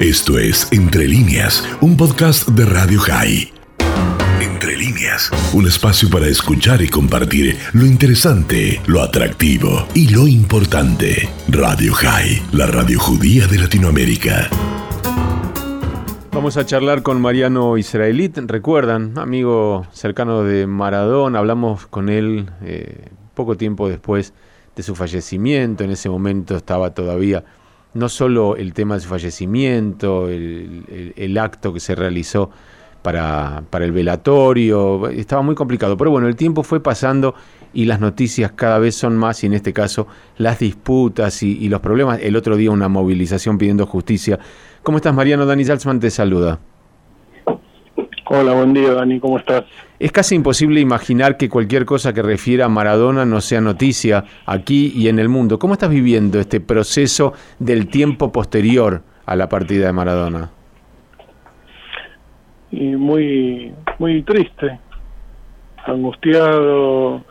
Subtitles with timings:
[0.00, 3.52] Esto es Entre líneas, un podcast de Radio High.
[4.40, 11.28] Entre líneas, un espacio para escuchar y compartir lo interesante, lo atractivo y lo importante.
[11.48, 14.48] Radio High, la radio judía de Latinoamérica.
[16.32, 23.08] Vamos a charlar con Mariano Israelit, recuerdan, amigo cercano de Maradona, hablamos con él eh,
[23.34, 24.32] poco tiempo después
[24.76, 27.44] de su fallecimiento, en ese momento estaba todavía
[27.92, 32.50] no solo el tema de su fallecimiento, el, acto que se realizó
[33.02, 37.34] para, para, el velatorio, estaba muy complicado, pero bueno, el tiempo fue pasando
[37.72, 40.06] y las noticias cada vez son más y en este caso
[40.36, 42.20] las disputas y, los problemas.
[42.22, 44.38] El otro día una movilización pidiendo justicia.
[44.82, 45.46] ¿Cómo estás Mariano?
[45.46, 46.58] Dani Salzman te saluda.
[48.32, 49.64] Hola, buen día Dani, ¿cómo estás?
[49.98, 54.92] Es casi imposible imaginar que cualquier cosa que refiera a Maradona no sea noticia aquí
[54.94, 55.58] y en el mundo.
[55.58, 60.48] ¿Cómo estás viviendo este proceso del tiempo posterior a la partida de Maradona?
[62.70, 64.78] Y muy, muy triste,
[65.84, 67.24] angustiado,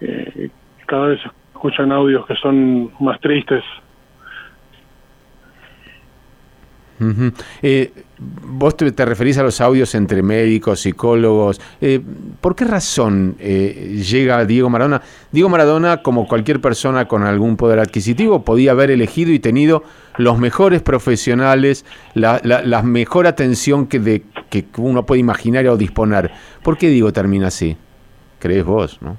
[0.00, 0.48] eh,
[0.86, 1.18] cada vez
[1.52, 3.64] escuchan audios que son más tristes
[7.62, 11.60] eh, vos te, referís a los audios entre médicos, psicólogos.
[11.80, 12.00] Eh,
[12.40, 15.02] ¿Por qué razón eh, llega Diego Maradona?
[15.32, 19.82] Diego Maradona, como cualquier persona con algún poder adquisitivo, podía haber elegido y tenido
[20.16, 21.84] los mejores profesionales,
[22.14, 26.30] la, mejor atención que, de, que uno puede imaginar o disponer.
[26.62, 27.76] ¿Por qué Diego termina así?
[28.38, 29.00] ¿Crees vos?
[29.02, 29.16] ¿no?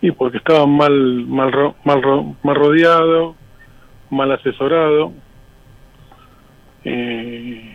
[0.00, 3.34] Y porque estaba mal, mal, mal, mal rodeado,
[4.10, 5.12] mal asesorado
[6.84, 7.73] eh,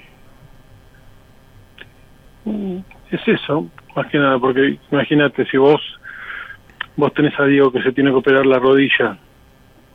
[2.45, 5.81] es eso, más que nada, porque imagínate si vos
[6.95, 9.17] vos tenés a Diego que se tiene que operar la rodilla,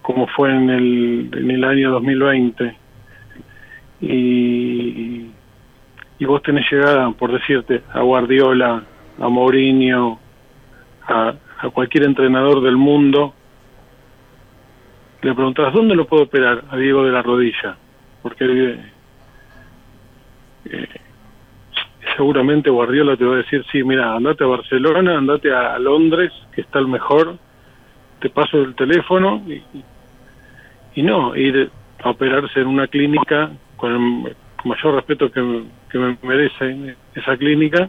[0.01, 2.77] como fue en el, en el año 2020,
[4.01, 5.27] y,
[6.19, 8.83] y vos tenés llegada, por decirte, a Guardiola,
[9.21, 10.19] a Mourinho,
[11.07, 13.35] a, a cualquier entrenador del mundo,
[15.21, 17.77] le preguntabas, ¿dónde lo puedo operar a Diego de la rodilla?
[18.23, 18.79] Porque
[20.67, 20.89] eh,
[22.17, 26.63] seguramente Guardiola te va a decir, sí, mira, andate a Barcelona, andate a Londres, que
[26.63, 27.39] está el mejor,
[28.21, 29.43] te paso el teléfono
[30.95, 31.71] y, no, ir
[32.03, 37.89] a operarse en una clínica con el mayor respeto que, me merece esa clínica,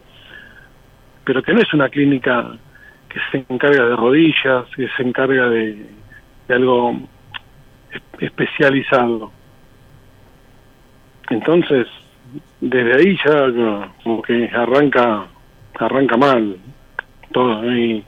[1.23, 2.55] pero que no es una clínica
[3.09, 5.87] que se encarga de rodillas, que se encarga de
[6.49, 6.99] algo
[8.19, 9.31] especializado.
[11.29, 11.87] Entonces,
[12.61, 13.51] desde ahí ya
[14.03, 15.25] como que arranca
[15.75, 16.57] arranca mal
[17.31, 18.03] todo y,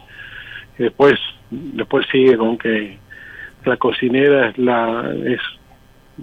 [0.77, 1.15] después
[1.49, 2.97] después sigue con que
[3.65, 5.41] la cocinera es la es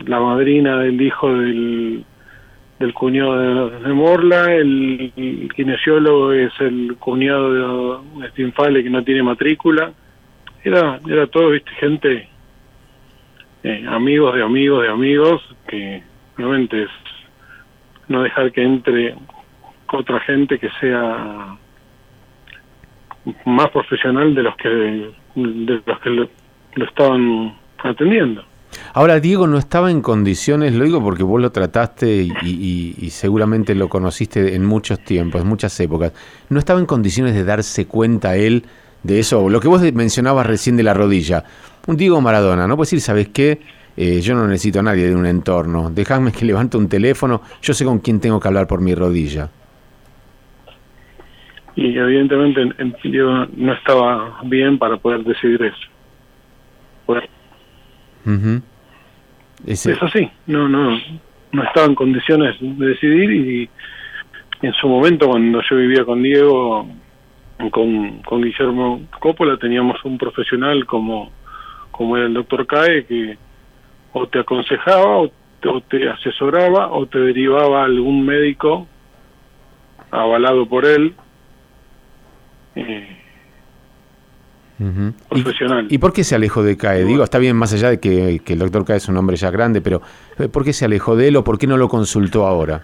[0.06, 2.04] la madrina del hijo del
[2.78, 9.92] del cuñado de, Morla, el, kinesiólogo es el cuñado de Stinfale que no tiene matrícula.
[10.62, 12.28] Era era todo, viste, gente
[13.62, 16.02] eh, amigos de amigos de amigos que
[16.36, 16.90] realmente es
[18.08, 19.14] no dejar que entre
[19.92, 21.56] otra gente que sea
[23.44, 26.28] más profesional de los que de los que lo,
[26.76, 28.44] estaban atendiendo.
[28.92, 33.88] Ahora, Diego no estaba en condiciones, lo digo porque vos lo trataste y, seguramente lo
[33.88, 36.12] conociste en muchos tiempos, en muchas épocas,
[36.48, 38.64] no estaba en condiciones de darse cuenta él
[39.04, 41.44] de eso, lo que vos mencionabas recién de la rodilla.
[41.86, 42.76] Un Diego Maradona, ¿no?
[42.76, 43.60] Puedes decir, ¿sabes qué?
[43.96, 45.90] Eh, yo no necesito a nadie de un entorno.
[45.90, 49.48] Dejadme que levante un teléfono, yo sé con quién tengo que hablar por mi rodilla.
[51.76, 52.60] Y evidentemente
[53.04, 55.88] yo no estaba bien para poder decidir eso.
[59.66, 60.98] Es así, no, no,
[61.52, 63.70] no estaba en condiciones de decidir y
[64.62, 66.86] en su momento cuando yo vivía con Diego,
[67.70, 71.30] con, con Guillermo Coppola, teníamos un profesional como,
[71.90, 73.36] como era el doctor Cae que
[74.14, 75.30] o te aconsejaba o
[75.88, 78.86] te, asesoraba o te derivaba a algún médico
[80.10, 81.14] avalado por él
[82.76, 83.16] eh,
[85.28, 85.88] profesional.
[85.90, 87.04] ¿Y, por qué se alejó de CAE?
[87.04, 89.80] Digo, está bien más allá de que, el doctor CAE es un hombre ya grande,
[89.80, 90.00] pero
[90.38, 92.82] eh, ¿por qué se alejó de él o por qué no lo consultó ahora?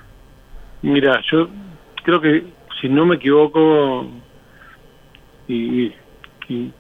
[0.83, 1.49] Mira, yo
[2.03, 2.45] creo que
[2.81, 4.09] si no me equivoco
[5.47, 5.93] y,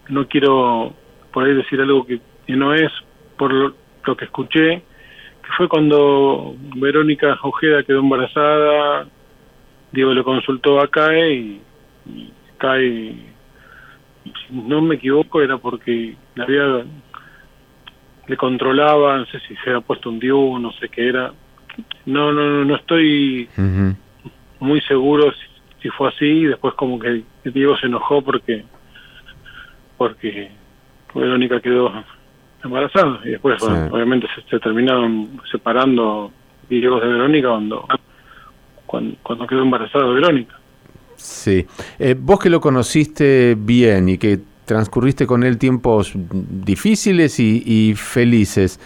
[0.08, 0.93] no quiero
[1.32, 2.91] por ahí decir algo que, que no es
[3.37, 3.79] por lo
[4.17, 4.82] que escuché,
[5.43, 9.06] que fue cuando Verónica Ojeda quedó embarazada,
[9.93, 11.61] Diego le consultó a CAE y,
[12.58, 13.14] CAE,
[14.25, 16.85] si no me equivoco, era porque le había
[18.26, 21.32] le controlaba, no sé si se había puesto un diu, no sé qué era.
[22.06, 23.49] No, no, no estoy
[24.61, 25.32] muy seguro
[25.81, 26.44] si, fue así.
[26.44, 28.64] Después como que Diego se enojó porque
[29.97, 30.50] porque
[31.12, 31.93] Verónica quedó
[32.62, 36.30] embarazada y después obviamente se, terminaron separando
[36.68, 37.86] Diego de Verónica cuando,
[39.22, 40.58] cuando, quedó embarazada Verónica.
[41.16, 41.66] Sí.
[41.98, 48.78] Eh, vos que lo conociste bien y que transcurriste con él tiempos difíciles y, felices.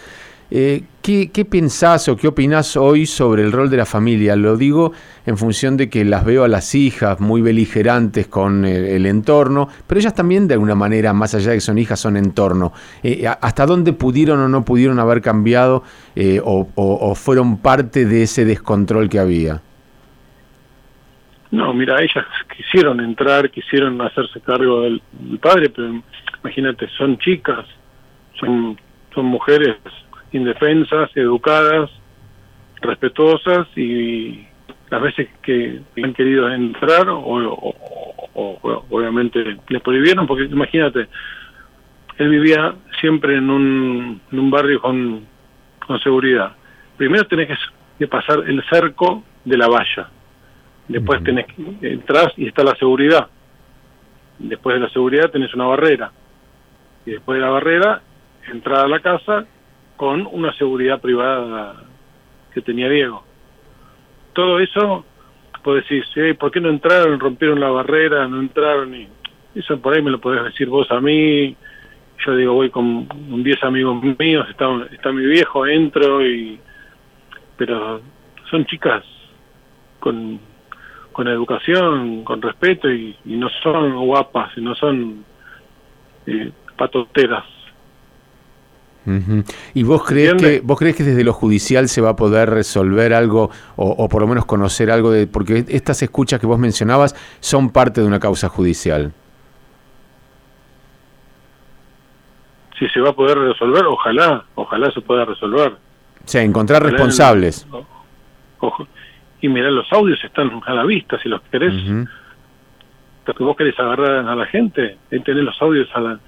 [0.51, 4.35] Eh, ¿qué, ¿qué, pensás o qué opinás hoy sobre el rol de la familia?
[4.35, 4.91] Lo digo
[5.25, 9.99] en función de que las veo a las hijas muy beligerantes con el, entorno, pero
[9.99, 12.73] ellas también de alguna manera, más allá de que son hijas, son entorno.
[13.01, 15.83] Eh, ¿Hasta dónde pudieron o no pudieron haber cambiado
[16.15, 19.61] eh, o, fueron parte de ese descontrol que había?
[21.49, 22.25] No, mira, ellas
[22.55, 25.01] quisieron entrar, quisieron hacerse cargo del,
[25.41, 26.03] padre, pero
[26.43, 27.65] imagínate, son chicas,
[28.39, 28.77] son
[29.15, 29.77] mujeres
[30.35, 31.89] indefensas, educadas,
[32.81, 34.45] respetuosas y
[34.89, 37.75] las veces que han querido entrar o,
[38.89, 41.07] obviamente le prohibieron porque imagínate
[42.17, 45.25] él vivía siempre en un, en un barrio con,
[45.85, 46.55] con seguridad
[46.97, 47.57] primero tenés
[47.97, 50.09] que pasar el cerco de la valla
[50.87, 53.27] después tenés que entrar y está la seguridad.
[54.39, 56.11] Después de la seguridad tenés una barrera.
[57.05, 58.01] Y después de la barrera,
[58.51, 59.45] entrar a la casa
[59.95, 61.83] con una seguridad privada
[62.53, 63.23] que tenía Diego.
[64.33, 65.05] Todo eso,
[65.63, 66.03] puedo decir,
[66.37, 67.19] ¿por qué no entraron?
[67.19, 68.95] Rompieron la barrera, no entraron.
[68.95, 69.07] Y
[69.55, 71.55] eso por ahí me lo podés decir vos a mí.
[72.25, 73.07] Yo digo, voy con
[73.43, 76.59] 10 amigos míos, está, está mi viejo, entro y...
[77.57, 78.01] Pero
[78.49, 79.03] son chicas
[79.99, 80.39] con
[81.15, 85.23] con educación, con respeto y, no son guapas, y no son
[86.27, 87.45] eh, patoteras.
[89.73, 93.13] ¿Y vos crees que vos crees que desde lo judicial se va a poder resolver
[93.13, 97.69] algo o, por lo menos conocer algo de porque estas escuchas que vos mencionabas son
[97.69, 99.13] parte de una causa judicial?
[102.79, 105.73] Si se va a poder resolver, ojalá, ojalá se pueda resolver.
[105.73, 107.67] O sea, encontrar responsables
[109.41, 111.73] y mirar los audios están a la vista si los querés
[113.25, 116.19] porque vos querés agarrar a la gente y tener los audios a la,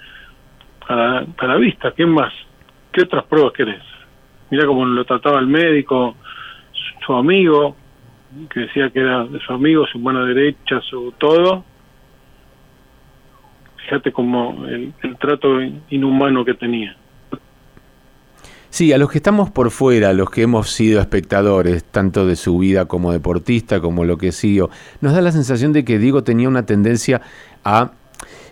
[0.87, 2.33] a la, a la vista ¿qué más?
[2.97, 3.83] ¿Qué otras pruebas querés?
[4.49, 6.15] mira cómo lo trataba el médico
[7.05, 7.75] su, amigo
[8.51, 11.63] que decía que era de su amigo su mano derecha su todo
[13.83, 16.97] fíjate como el trato inhumano que tenía
[18.69, 22.35] Sí, a los que estamos por fuera, a los que hemos sido espectadores, tanto de
[22.35, 24.69] su vida como deportista, como lo que sigo,
[24.99, 27.21] nos da la sensación de que Diego tenía una tendencia
[27.63, 27.93] a,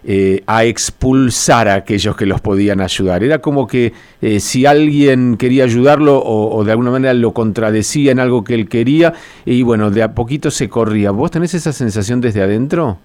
[0.03, 3.23] eh, a expulsar a aquellos que los podían ayudar.
[3.23, 8.19] Era como que eh, si alguien quería ayudarlo o, de alguna manera lo contradecía en
[8.19, 9.13] algo que él quería,
[9.45, 11.11] y bueno, de a poquito se corría.
[11.11, 12.97] ¿Vos tenés esa sensación desde adentro?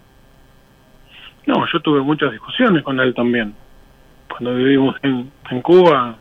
[1.47, 3.55] No, yo tuve muchas discusiones con él también.
[4.29, 6.17] Cuando vivimos en, en Cuba,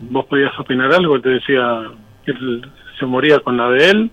[0.00, 1.82] vos podías opinar algo, te decía
[2.26, 4.10] él se moría con la de él,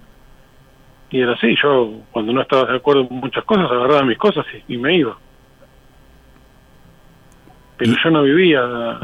[1.14, 4.48] y era así, yo cuando no estaba de acuerdo en muchas cosas, agarraba mis cosas
[4.68, 5.16] y, me iba.
[7.78, 9.00] Pero yo no vivía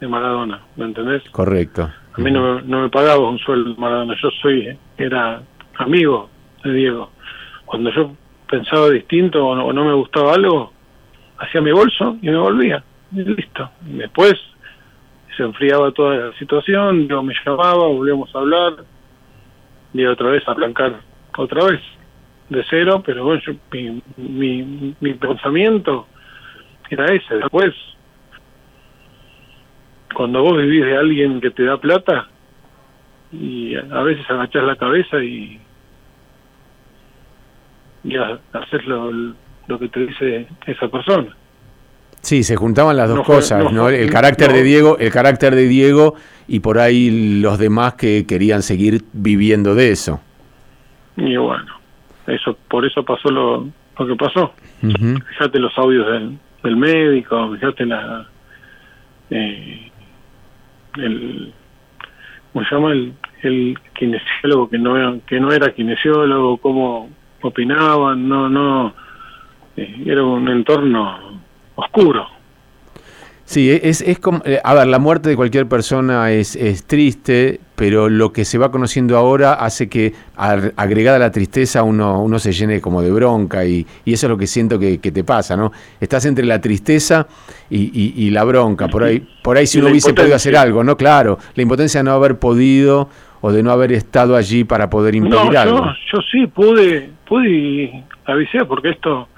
[0.00, 1.22] de Maradona, ¿me entendés?
[1.30, 1.88] Correcto.
[2.12, 5.42] A mí no, no me pagaba un sueldo de Maradona, yo soy, era
[5.78, 6.28] amigo
[6.64, 7.10] de Diego.
[7.66, 8.16] Cuando yo
[8.50, 10.72] pensaba distinto o no, o no me gustaba algo,
[11.38, 12.82] hacía mi bolso y me volvía.
[13.12, 13.70] Y listo.
[13.82, 14.34] Después
[15.36, 18.72] se enfriaba toda la situación, yo me llamaba, volvíamos a hablar,
[19.92, 21.80] y otra vez a arrancar otra vez
[22.48, 26.06] de cero, pero bueno, mi, mi, mi pensamiento
[26.90, 27.36] era ese.
[27.36, 27.74] Después,
[30.14, 32.28] cuando vos vivís de alguien que te da plata,
[33.32, 35.60] y a veces agachás la cabeza y,
[38.04, 41.34] y haces lo, lo que te dice esa persona.
[42.20, 43.90] Sí, se juntaban las dos cosas, ¿no?
[43.90, 46.14] El carácter de Diego, el carácter de Diego
[46.48, 50.20] y por ahí los demás que querían seguir viviendo de eso.
[51.16, 51.66] Y bueno,
[52.26, 53.68] eso por eso pasó lo,
[53.98, 54.52] lo que pasó.
[54.80, 58.26] Fíjate los audios del, del médico, fíjate la
[59.30, 59.90] eh,
[60.96, 61.52] el
[62.52, 62.92] ¿cómo se llama?
[62.92, 67.08] el, el kinesiólogo que no que no era kinesiólogo, cómo
[67.42, 68.94] opinaban, no no
[69.76, 71.40] eh, era un entorno
[71.76, 72.28] oscuro.
[73.46, 77.60] Sí, es, es como, eh, a ver, la muerte de cualquier persona es, es triste,
[77.76, 82.52] pero lo que se va conociendo ahora hace que, agregada la tristeza, uno, uno se
[82.52, 85.72] llene como de bronca y, eso es lo que siento que, te pasa, ¿no?
[86.00, 87.26] Estás entre la tristeza
[87.70, 90.96] y, la bronca, por ahí, por ahí si uno hubiese podido hacer algo, ¿no?
[90.96, 93.08] Claro, la impotencia de no haber podido
[93.40, 95.84] o de no haber estado allí para poder impedir algo.
[96.12, 99.28] Yo, sí pude, pude y avisé, porque esto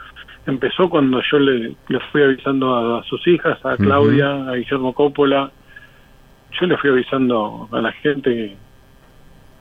[0.47, 1.75] empezó cuando yo le,
[2.13, 5.51] fui avisando a, sus hijas, a Claudia, a Guillermo Coppola,
[6.61, 8.57] yo le fui avisando a la gente,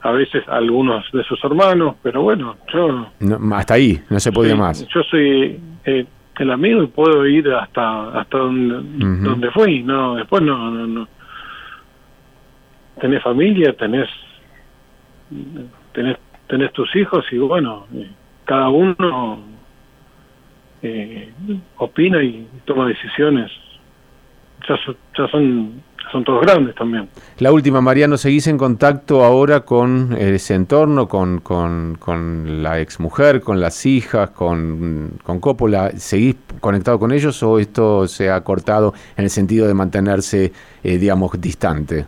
[0.01, 3.07] a veces a algunos de sus hermanos, pero bueno, yo...
[3.53, 4.87] hasta ahí, no se podía más.
[4.87, 6.05] Yo soy eh,
[6.39, 8.75] el amigo y puedo ir hasta hasta donde,
[9.23, 11.07] donde fui, no, después no, no, no.
[12.99, 14.09] Tenés familia, tenés,
[15.93, 18.09] tenés, tenés tus hijos y bueno, eh,
[18.45, 19.43] cada uno
[20.81, 21.33] eh,
[21.77, 23.51] opina y toma decisiones.
[24.67, 24.75] Ya,
[25.17, 27.10] ya son son todos grandes también.
[27.39, 33.41] La última, Mariano, ¿seguís en contacto ahora con ese entorno, con, con, con la exmujer,
[33.41, 35.91] con las hijas, con, con Coppola?
[35.91, 40.51] ¿Seguís conectado con ellos o esto se ha cortado en el sentido de mantenerse,
[40.84, 42.05] eh, digamos, distante?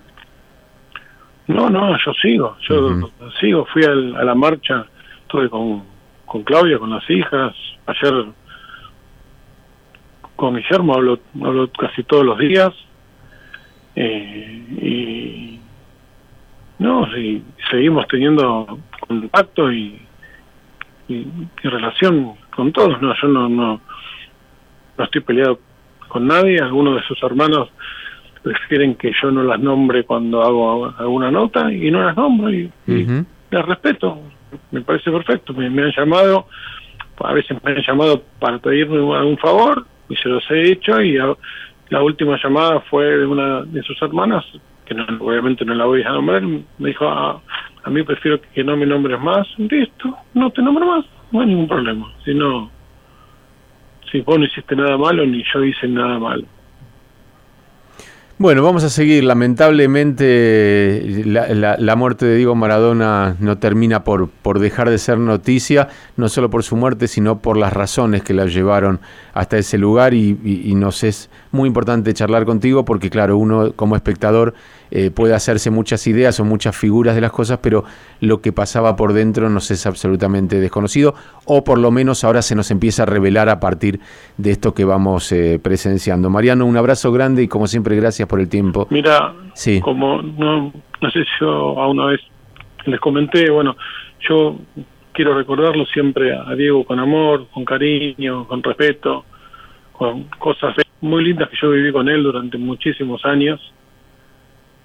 [1.47, 3.09] No, no, yo sigo, yo
[3.39, 4.85] sigo, fui a la marcha,
[5.21, 5.83] estuve con,
[6.25, 8.25] con Claudia, con las hijas, ayer
[10.37, 12.71] con Guillermo hablo, hablo casi todos los días,
[13.95, 15.59] eh, y
[16.77, 19.99] no, sí, seguimos teniendo contacto y,
[21.07, 21.27] y,
[21.63, 23.01] relación con todos.
[23.01, 23.81] No, yo no, no,
[24.97, 25.59] no estoy peleado
[26.07, 26.59] con nadie.
[26.59, 27.69] Algunos de sus hermanos
[28.43, 32.71] prefieren que yo no las nombre cuando hago alguna nota y no las nombro y,
[33.49, 34.21] las respeto.
[34.69, 35.53] Me parece perfecto.
[35.53, 36.47] Me, me, han llamado,
[37.23, 41.17] a veces me han llamado para pedirme algún favor y se los he hecho y
[41.89, 44.45] la última llamada fue de una de sus hermanas,
[44.85, 47.41] que no, obviamente no la voy a nombrar, me dijo, ah,
[47.83, 51.47] a mí prefiero que no me nombres más, listo, no te nombro más, no hay
[51.47, 52.11] ningún problema.
[52.25, 52.69] Si no,
[54.11, 56.43] si vos no hiciste nada malo, ni yo hice nada malo.
[58.39, 59.23] Bueno, vamos a seguir.
[59.23, 66.29] Lamentablemente la, muerte de Diego Maradona no termina por, por dejar de ser noticia, no
[66.29, 68.99] solo por su muerte, sino por las razones que la llevaron
[69.33, 73.95] hasta ese lugar y, y nos es muy importante charlar contigo porque, claro, uno como
[73.95, 74.53] espectador
[74.91, 77.83] eh, puede hacerse muchas ideas o muchas figuras de las cosas, pero
[78.21, 81.15] lo que pasaba por dentro nos es absolutamente desconocido,
[81.45, 83.99] o por lo menos ahora se nos empieza a revelar a partir
[84.37, 86.29] de esto que vamos eh, presenciando.
[86.29, 88.87] Mariano, un abrazo grande y como siempre, gracias por el tiempo.
[88.89, 89.81] Mira, sí.
[89.81, 92.21] como no, no sé si yo a una vez
[92.85, 93.75] les comenté, bueno,
[94.27, 94.57] yo
[95.11, 99.25] quiero recordarlo siempre a Diego con amor, con cariño, con respeto,
[99.91, 103.59] con cosas muy lindas que yo viví con él durante muchísimos años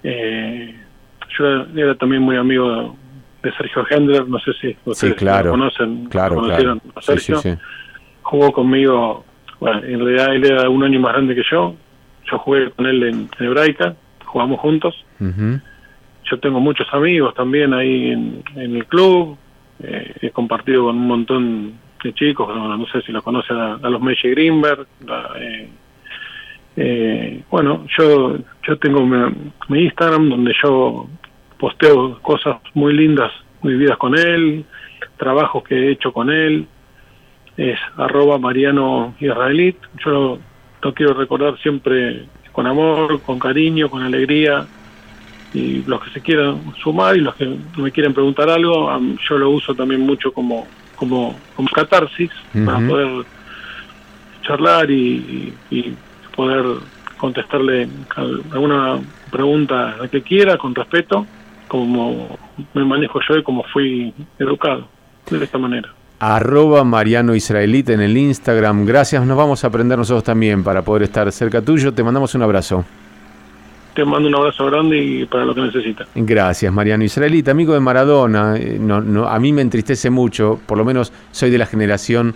[0.03, 0.75] eh,
[1.37, 1.45] yo
[1.75, 2.95] era también muy amigo
[3.41, 7.41] de Sergio Hendler, no sé si ustedes lo conocen, claro, conocieron Sergio.
[8.21, 9.25] Jugó conmigo,
[9.59, 11.75] bueno, en realidad él era un año más grande que yo,
[12.31, 13.95] yo jugué con él en, Hebraica,
[14.25, 14.95] jugamos juntos.
[15.19, 19.37] Yo tengo muchos amigos también ahí en, el club,
[19.81, 24.01] eh, he compartido con un montón de chicos, no, sé si los conocen a, los
[24.01, 24.87] Meche Greenberg,
[25.37, 25.69] eh,
[26.75, 28.37] eh, bueno, yo,
[28.67, 31.07] yo tengo mi, Instagram donde yo
[31.59, 34.65] posteo cosas muy lindas vividas con él,
[35.17, 36.67] trabajos que he hecho con él,
[37.55, 39.77] es arroba Mariano Israelit.
[40.03, 40.39] Yo
[40.81, 44.65] lo, quiero recordar siempre con amor, con cariño, con alegría.
[45.53, 48.89] Y los que se quieran sumar y los que me quieren preguntar algo,
[49.29, 50.65] yo lo uso también mucho como,
[50.95, 52.31] como, como catarsis
[52.65, 53.23] para poder
[54.41, 55.53] charlar y
[56.35, 56.65] poder
[57.17, 57.87] contestarle
[58.51, 58.99] alguna
[59.31, 61.25] pregunta que quiera con respeto,
[61.67, 62.37] como
[62.73, 64.87] me manejo yo y como fui educado,
[65.29, 65.89] de esta manera.
[66.19, 68.85] Arroba Mariano Israelita en el Instagram.
[68.85, 71.93] Gracias, nos vamos a aprender nosotros también para poder estar cerca tuyo.
[71.93, 72.85] Te mandamos un abrazo.
[73.93, 76.07] Te mando un abrazo grande y para lo que necesitas.
[76.15, 78.55] Gracias, Mariano Israelita, amigo de Maradona.
[78.57, 82.35] Eh, no, no, a mí me entristece mucho, por lo menos soy de la generación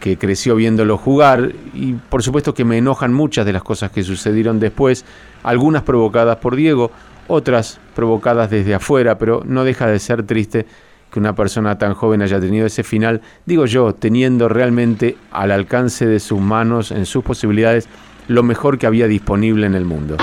[0.00, 4.02] que creció viéndolo jugar y por supuesto que me enojan muchas de las cosas que
[4.02, 5.04] sucedieron después,
[5.42, 6.90] algunas provocadas por Diego,
[7.28, 10.66] otras provocadas desde afuera, pero no deja de ser triste
[11.10, 16.06] que una persona tan joven haya tenido ese final, digo yo, teniendo realmente al alcance
[16.06, 17.88] de sus manos, en sus posibilidades,
[18.28, 20.16] lo mejor que había disponible en el mundo.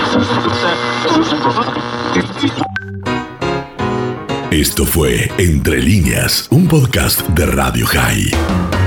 [4.50, 8.83] Esto fue Entre líneas, un podcast de Radio High.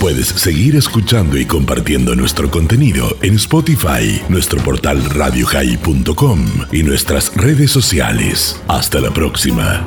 [0.00, 7.70] Puedes seguir escuchando y compartiendo nuestro contenido en Spotify, nuestro portal radiohigh.com y nuestras redes
[7.70, 8.60] sociales.
[8.66, 9.86] Hasta la próxima.